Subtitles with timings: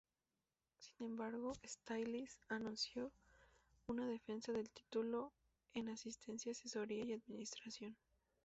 [0.79, 3.11] Sin embargo, Styles anunció
[3.85, 5.31] una defensa del título
[5.75, 7.95] en Asistencia Asesoría y Administración.